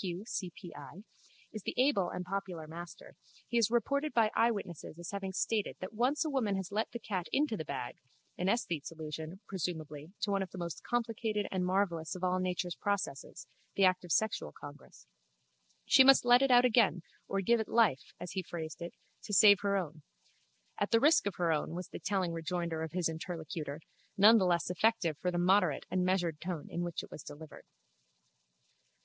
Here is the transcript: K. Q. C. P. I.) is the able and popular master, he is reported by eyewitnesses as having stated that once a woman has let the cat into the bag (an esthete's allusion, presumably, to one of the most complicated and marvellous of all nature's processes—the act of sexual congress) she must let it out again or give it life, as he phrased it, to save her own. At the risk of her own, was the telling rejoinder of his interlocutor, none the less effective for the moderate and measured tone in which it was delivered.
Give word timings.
K. 0.00 0.10
Q. 0.10 0.24
C. 0.26 0.52
P. 0.54 0.72
I.) 0.76 1.02
is 1.50 1.62
the 1.64 1.74
able 1.76 2.08
and 2.08 2.24
popular 2.24 2.68
master, 2.68 3.16
he 3.48 3.58
is 3.58 3.68
reported 3.68 4.14
by 4.14 4.30
eyewitnesses 4.32 4.96
as 4.96 5.10
having 5.10 5.32
stated 5.32 5.74
that 5.80 5.92
once 5.92 6.24
a 6.24 6.30
woman 6.30 6.54
has 6.54 6.70
let 6.70 6.92
the 6.92 7.00
cat 7.00 7.26
into 7.32 7.56
the 7.56 7.64
bag 7.64 7.96
(an 8.36 8.48
esthete's 8.48 8.92
allusion, 8.92 9.40
presumably, 9.48 10.12
to 10.20 10.30
one 10.30 10.40
of 10.40 10.52
the 10.52 10.56
most 10.56 10.84
complicated 10.84 11.48
and 11.50 11.66
marvellous 11.66 12.14
of 12.14 12.22
all 12.22 12.38
nature's 12.38 12.76
processes—the 12.76 13.84
act 13.84 14.04
of 14.04 14.12
sexual 14.12 14.52
congress) 14.52 15.08
she 15.84 16.04
must 16.04 16.24
let 16.24 16.42
it 16.42 16.50
out 16.52 16.64
again 16.64 17.02
or 17.26 17.40
give 17.40 17.58
it 17.58 17.66
life, 17.66 18.12
as 18.20 18.30
he 18.30 18.42
phrased 18.44 18.80
it, 18.80 18.94
to 19.24 19.32
save 19.32 19.58
her 19.62 19.76
own. 19.76 20.02
At 20.78 20.92
the 20.92 21.00
risk 21.00 21.26
of 21.26 21.34
her 21.38 21.50
own, 21.50 21.72
was 21.74 21.88
the 21.88 21.98
telling 21.98 22.30
rejoinder 22.32 22.82
of 22.84 22.92
his 22.92 23.08
interlocutor, 23.08 23.80
none 24.16 24.38
the 24.38 24.46
less 24.46 24.70
effective 24.70 25.18
for 25.18 25.32
the 25.32 25.38
moderate 25.38 25.86
and 25.90 26.04
measured 26.04 26.40
tone 26.40 26.68
in 26.70 26.82
which 26.82 27.02
it 27.02 27.10
was 27.10 27.24
delivered. 27.24 27.64